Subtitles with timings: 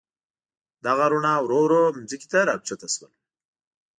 [0.85, 3.13] دغه رڼا ورو ورو مځکې ته راکښته شول.